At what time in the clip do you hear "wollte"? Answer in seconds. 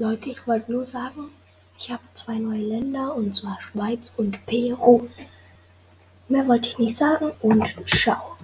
0.46-0.72, 6.48-6.70